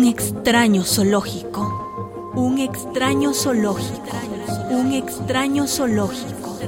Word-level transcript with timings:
Un 0.00 0.06
extraño 0.06 0.82
zoológico. 0.82 2.32
Un 2.34 2.58
extraño 2.58 3.34
zoológico. 3.34 4.16
Un 4.70 4.94
extraño 4.94 5.66
zoológico. 5.66 6.58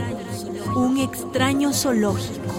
Un 0.76 0.98
extraño 0.98 1.72
zoológico. 1.72 2.52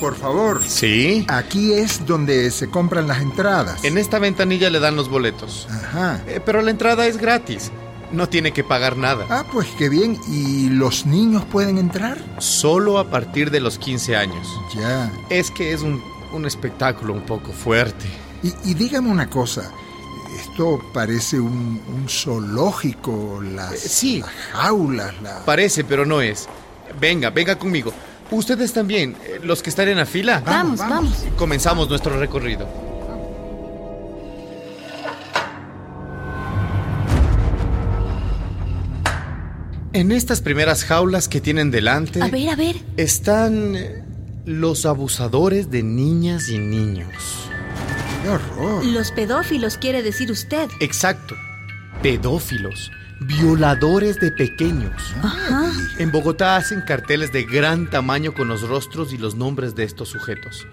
Por 0.00 0.16
favor. 0.16 0.62
Sí. 0.66 1.26
Aquí 1.28 1.74
es 1.74 2.06
donde 2.06 2.50
se 2.52 2.70
compran 2.70 3.06
las 3.06 3.20
entradas. 3.20 3.84
En 3.84 3.98
esta 3.98 4.18
ventanilla 4.18 4.70
le 4.70 4.80
dan 4.80 4.96
los 4.96 5.10
boletos. 5.10 5.68
Ajá. 5.70 6.22
Eh, 6.26 6.40
pero 6.42 6.62
la 6.62 6.70
entrada 6.70 7.06
es 7.06 7.18
gratis. 7.18 7.70
No 8.12 8.28
tiene 8.28 8.52
que 8.52 8.62
pagar 8.64 8.96
nada. 8.96 9.26
Ah, 9.28 9.44
pues 9.52 9.66
qué 9.78 9.88
bien. 9.88 10.18
¿Y 10.28 10.68
los 10.70 11.06
niños 11.06 11.44
pueden 11.44 11.78
entrar? 11.78 12.18
Solo 12.38 12.98
a 12.98 13.10
partir 13.10 13.50
de 13.50 13.60
los 13.60 13.78
15 13.78 14.16
años. 14.16 14.46
Ya. 14.74 15.10
Es 15.30 15.50
que 15.50 15.72
es 15.72 15.82
un, 15.82 16.02
un 16.32 16.46
espectáculo 16.46 17.12
un 17.12 17.22
poco 17.22 17.52
fuerte. 17.52 18.06
Y, 18.42 18.52
y 18.70 18.74
dígame 18.74 19.10
una 19.10 19.28
cosa. 19.28 19.70
Esto 20.38 20.80
parece 20.92 21.40
un, 21.40 21.80
un 21.88 22.08
zoológico, 22.08 23.40
las, 23.42 23.72
Eh, 23.72 23.88
sí. 23.88 24.20
las 24.20 24.30
jaulas, 24.52 25.14
la... 25.22 25.44
Parece, 25.44 25.84
pero 25.84 26.04
no 26.06 26.20
es. 26.20 26.48
Venga, 27.00 27.30
venga 27.30 27.56
conmigo. 27.58 27.92
Ustedes 28.30 28.72
también, 28.72 29.16
eh, 29.24 29.40
los 29.42 29.62
que 29.62 29.70
están 29.70 29.88
en 29.88 29.96
la 29.98 30.06
fila. 30.06 30.42
Vamos, 30.44 30.78
vamos. 30.78 31.10
vamos. 31.20 31.36
Comenzamos 31.36 31.88
nuestro 31.88 32.18
recorrido. 32.18 32.68
En 39.94 40.10
estas 40.10 40.40
primeras 40.40 40.84
jaulas 40.84 41.28
que 41.28 41.40
tienen 41.40 41.70
delante 41.70 42.20
A 42.20 42.26
ver, 42.26 42.48
a 42.48 42.56
ver. 42.56 42.74
están 42.96 43.76
eh, 43.76 44.04
los 44.44 44.86
abusadores 44.86 45.70
de 45.70 45.84
niñas 45.84 46.48
y 46.48 46.58
niños. 46.58 47.48
¡Qué 48.24 48.28
horror! 48.28 48.84
Los 48.84 49.12
pedófilos 49.12 49.78
quiere 49.78 50.02
decir 50.02 50.32
usted. 50.32 50.68
Exacto. 50.80 51.36
Pedófilos, 52.02 52.90
violadores 53.20 54.18
de 54.18 54.32
pequeños. 54.32 55.14
Ajá. 55.22 55.70
En 56.00 56.10
Bogotá 56.10 56.56
hacen 56.56 56.80
carteles 56.80 57.30
de 57.32 57.44
gran 57.44 57.88
tamaño 57.88 58.34
con 58.34 58.48
los 58.48 58.62
rostros 58.62 59.12
y 59.12 59.16
los 59.16 59.36
nombres 59.36 59.76
de 59.76 59.84
estos 59.84 60.08
sujetos. 60.08 60.66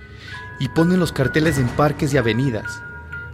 Y 0.59 0.67
ponen 0.69 1.00
los 1.00 1.11
carteles 1.11 1.59
en 1.59 1.67
parques 1.67 2.11
y 2.11 2.17
avenidas. 2.17 2.81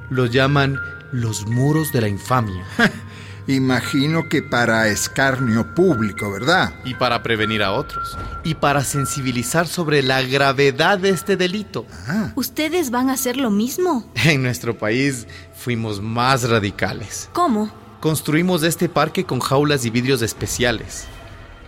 Los 0.09 0.31
llaman 0.31 0.77
los 1.13 1.47
muros 1.47 1.93
de 1.93 2.01
la 2.01 2.09
infamia. 2.09 2.65
Imagino 3.47 4.27
que 4.27 4.41
para 4.41 4.89
escarnio 4.89 5.73
público, 5.73 6.29
¿verdad? 6.29 6.73
y 6.83 6.95
para 6.95 7.23
prevenir 7.23 7.63
a 7.63 7.71
otros. 7.71 8.17
Y 8.43 8.55
para 8.55 8.83
sensibilizar 8.83 9.67
sobre 9.67 10.03
la 10.03 10.21
gravedad 10.21 10.99
de 10.99 11.09
este 11.09 11.37
delito. 11.37 11.85
Ah, 12.07 12.33
¿Ustedes 12.35 12.91
van 12.91 13.09
a 13.09 13.13
hacer 13.13 13.37
lo 13.37 13.49
mismo? 13.49 14.11
En 14.15 14.43
nuestro 14.43 14.77
país 14.77 15.27
fuimos 15.55 16.01
más 16.01 16.49
radicales. 16.49 17.29
¿Cómo? 17.31 17.71
Construimos 18.01 18.63
este 18.63 18.89
parque 18.89 19.23
con 19.23 19.39
jaulas 19.39 19.85
y 19.85 19.89
vidrios 19.91 20.21
especiales. 20.21 21.05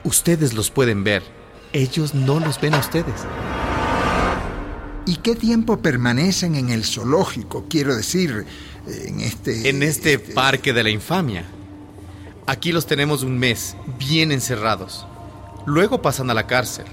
Ustedes 0.03 0.53
los 0.53 0.69
pueden 0.69 1.05
ver. 1.05 1.23
Ellos 1.71 2.13
no 2.13 2.41
los 2.41 2.59
ven 2.59 2.73
a 2.73 2.79
ustedes. 2.79 3.25
¿Y 5.05 5.15
qué 5.17 5.35
tiempo 5.35 5.81
permanecen 5.81 6.55
en 6.55 6.69
el 6.69 6.83
zoológico? 6.83 7.65
Quiero 7.69 7.95
decir, 7.95 8.45
en 8.85 9.21
este... 9.21 9.69
En 9.69 9.81
este 9.81 10.19
parque 10.19 10.73
de 10.73 10.83
la 10.83 10.89
infamia. 10.89 11.45
Aquí 12.49 12.71
los 12.71 12.87
tenemos 12.87 13.21
un 13.21 13.37
mes, 13.37 13.75
bien 13.99 14.31
encerrados. 14.31 15.05
Luego 15.67 16.01
pasan 16.01 16.31
a 16.31 16.33
la 16.33 16.47
cárcel. 16.47 16.85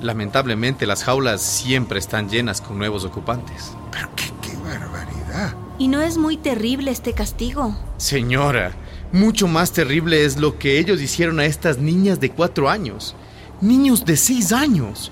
Lamentablemente 0.00 0.86
las 0.86 1.02
jaulas 1.02 1.42
siempre 1.42 1.98
están 1.98 2.28
llenas 2.28 2.60
con 2.60 2.78
nuevos 2.78 3.04
ocupantes. 3.04 3.72
Pero 3.90 4.08
qué, 4.14 4.30
qué 4.40 4.56
barbaridad. 4.58 5.56
¿Y 5.80 5.88
no 5.88 6.00
es 6.00 6.16
muy 6.16 6.36
terrible 6.36 6.92
este 6.92 7.12
castigo? 7.12 7.76
Señora, 7.96 8.70
mucho 9.10 9.48
más 9.48 9.72
terrible 9.72 10.24
es 10.24 10.36
lo 10.36 10.60
que 10.60 10.78
ellos 10.78 11.02
hicieron 11.02 11.40
a 11.40 11.46
estas 11.46 11.78
niñas 11.78 12.20
de 12.20 12.30
cuatro 12.30 12.70
años. 12.70 13.16
Niños 13.60 14.04
de 14.04 14.16
seis 14.16 14.52
años. 14.52 15.10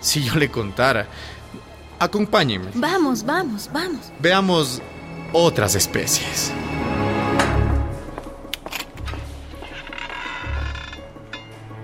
Si 0.00 0.22
yo 0.22 0.34
le 0.34 0.50
contara. 0.50 1.08
Acompáñenme. 1.98 2.72
Vamos, 2.74 3.24
vamos, 3.24 3.70
vamos. 3.72 4.12
Veamos 4.20 4.82
otras 5.32 5.74
especies. 5.74 6.52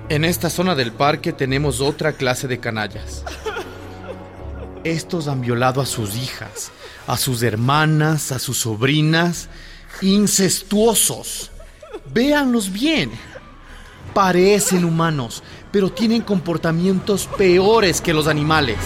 En 0.09 0.25
esta 0.25 0.51
zona 0.51 0.77
del 0.77 0.93
parque 0.93 1.33
tenemos 1.33 1.81
otra 1.81 2.13
clase 2.13 2.47
de 2.47 2.61
canallas. 2.61 3.25
Estos 4.85 5.27
han 5.27 5.41
violado 5.41 5.81
a 5.81 5.87
sus 5.87 6.15
hijas, 6.15 6.71
a 7.09 7.17
sus 7.17 7.43
hermanas, 7.43 8.31
a 8.31 8.39
sus 8.39 8.59
sobrinas. 8.59 9.49
Incestuosos. 10.03 11.51
Véanlos 12.13 12.71
bien. 12.71 13.11
Parecen 14.15 14.85
humanos, 14.85 15.43
pero 15.73 15.91
tienen 15.91 16.23
comportamientos 16.23 17.29
peores 17.37 18.01
que 18.01 18.15
los 18.15 18.29
animales. 18.29 18.79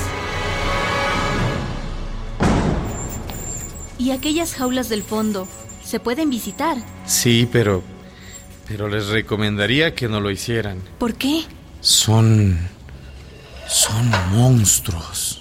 ¿Y 3.99 4.13
aquellas 4.13 4.55
jaulas 4.55 4.89
del 4.89 5.03
fondo 5.03 5.47
se 5.85 6.01
pueden 6.01 6.31
visitar? 6.31 6.79
Sí, 7.05 7.47
pero... 7.53 8.00
Pero 8.71 8.89
les 8.89 9.09
recomendaría 9.09 9.97
que 9.97 10.07
no 10.07 10.21
lo 10.21 10.31
hicieran. 10.31 10.79
¿Por 11.01 11.15
qué? 11.15 11.43
Son... 11.81 12.57
Son 13.67 14.09
monstruos. 14.31 15.41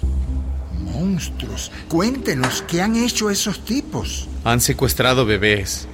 Monstruos. 0.80 1.70
Cuéntenos, 1.86 2.64
¿qué 2.66 2.82
han 2.82 2.96
hecho 2.96 3.30
esos 3.30 3.64
tipos? 3.64 4.28
Han 4.42 4.60
secuestrado 4.60 5.26
bebés. 5.26 5.86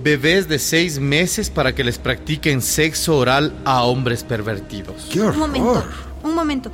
Bebés 0.00 0.48
de 0.48 0.60
seis 0.60 1.00
meses 1.00 1.50
para 1.50 1.74
que 1.74 1.82
les 1.82 1.98
practiquen 1.98 2.62
sexo 2.62 3.16
oral 3.16 3.52
a 3.64 3.82
hombres 3.82 4.22
pervertidos. 4.22 5.08
¡Qué 5.12 5.20
horror! 5.22 5.34
Un 5.34 5.40
momento, 5.40 5.84
un 6.22 6.34
momento. 6.36 6.72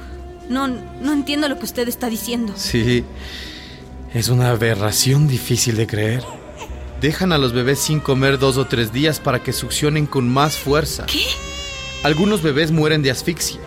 No, 0.50 0.68
no 0.68 1.12
entiendo 1.14 1.48
lo 1.48 1.58
que 1.58 1.64
usted 1.64 1.88
está 1.88 2.10
diciendo. 2.10 2.52
Sí, 2.54 3.02
es 4.12 4.28
una 4.28 4.50
aberración 4.50 5.26
difícil 5.26 5.74
de 5.78 5.86
creer. 5.86 6.22
Dejan 7.00 7.32
a 7.32 7.38
los 7.38 7.52
bebés 7.52 7.78
sin 7.78 8.00
comer 8.00 8.38
dos 8.38 8.56
o 8.56 8.66
tres 8.66 8.92
días 8.92 9.20
para 9.20 9.42
que 9.42 9.52
succionen 9.52 10.06
con 10.06 10.32
más 10.32 10.56
fuerza. 10.56 11.04
¿Qué? 11.06 11.26
Algunos 12.02 12.42
bebés 12.42 12.72
mueren 12.72 13.02
de 13.02 13.10
asfixia. 13.10 13.60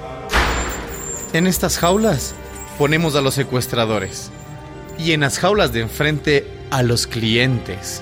En 1.34 1.46
estas 1.46 1.78
jaulas 1.78 2.34
ponemos 2.78 3.16
a 3.16 3.22
los 3.22 3.36
secuestradores. 3.36 4.32
Y 4.98 5.12
en 5.12 5.22
las 5.22 5.38
jaulas 5.38 5.72
de 5.74 5.82
enfrente 5.82 6.48
a 6.72 6.82
los 6.82 7.06
clientes. 7.06 8.02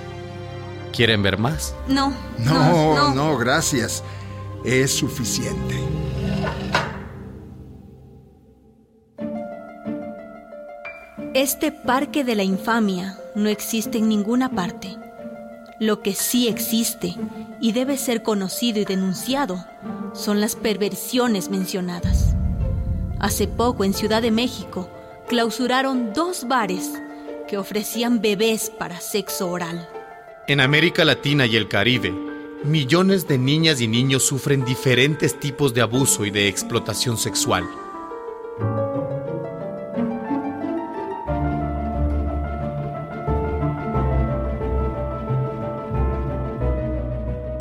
¿Quieren 0.94 1.22
ver 1.22 1.38
más? 1.38 1.76
No, 1.88 2.14
No, 2.40 3.14
no, 3.14 3.38
gracias. 3.38 4.04
Es 4.64 4.92
suficiente. 4.92 5.76
Este 11.34 11.72
parque 11.72 12.24
de 12.24 12.36
la 12.36 12.44
infamia 12.44 13.18
no 13.36 13.50
existe 13.50 14.00
en 14.00 14.10
ninguna 14.10 14.50
parte. 14.50 14.98
Lo 15.80 16.02
que 16.02 16.16
sí 16.16 16.48
existe 16.48 17.16
y 17.62 17.72
debe 17.72 17.98
ser 17.98 18.24
conocido 18.24 18.80
y 18.80 18.86
denunciado 18.86 19.64
son 20.14 20.42
las 20.42 20.56
perversiones 20.56 21.50
mencionadas. 21.50 22.34
Hace 23.20 23.48
poco 23.48 23.84
en 23.84 23.94
Ciudad 23.94 24.24
de 24.24 24.32
México 24.32 24.90
clausuraron 25.28 26.14
dos 26.14 26.48
bares 26.48 26.94
que 27.48 27.60
ofrecían 27.60 28.22
bebés 28.22 28.72
para 28.72 29.00
sexo 29.00 29.50
oral. 29.50 29.88
En 30.48 30.62
América 30.62 31.06
Latina 31.06 31.46
y 31.46 31.56
el 31.56 31.68
Caribe, 31.68 32.12
millones 32.64 33.28
de 33.28 33.38
niñas 33.38 33.80
y 33.80 33.88
niños 33.88 34.24
sufren 34.24 34.66
diferentes 34.66 35.40
tipos 35.40 35.76
de 35.76 35.82
abuso 35.82 36.26
y 36.26 36.32
de 36.32 36.48
explotación 36.48 37.18
sexual. 37.18 37.66